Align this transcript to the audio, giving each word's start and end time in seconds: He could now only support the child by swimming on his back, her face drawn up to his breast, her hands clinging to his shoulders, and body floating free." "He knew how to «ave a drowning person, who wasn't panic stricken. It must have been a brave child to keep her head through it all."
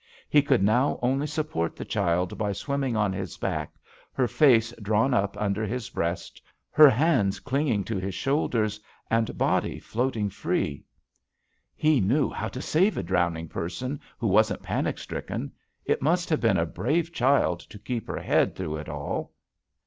He 0.31 0.41
could 0.41 0.63
now 0.63 0.97
only 1.03 1.27
support 1.27 1.75
the 1.75 1.85
child 1.85 2.35
by 2.35 2.53
swimming 2.53 2.95
on 2.95 3.13
his 3.13 3.37
back, 3.37 3.75
her 4.13 4.27
face 4.27 4.73
drawn 4.81 5.13
up 5.13 5.33
to 5.33 5.63
his 5.67 5.91
breast, 5.91 6.41
her 6.71 6.89
hands 6.89 7.39
clinging 7.39 7.83
to 7.83 7.97
his 7.99 8.15
shoulders, 8.15 8.79
and 9.11 9.37
body 9.37 9.77
floating 9.77 10.31
free." 10.31 10.85
"He 11.75 12.01
knew 12.01 12.31
how 12.31 12.47
to 12.47 12.83
«ave 12.87 12.99
a 12.99 13.03
drowning 13.03 13.47
person, 13.47 13.99
who 14.17 14.25
wasn't 14.25 14.63
panic 14.63 14.97
stricken. 14.97 15.51
It 15.85 16.01
must 16.01 16.31
have 16.31 16.41
been 16.41 16.57
a 16.57 16.65
brave 16.65 17.13
child 17.13 17.59
to 17.69 17.77
keep 17.77 18.07
her 18.07 18.17
head 18.19 18.55
through 18.55 18.77
it 18.77 18.89
all." 18.89 19.33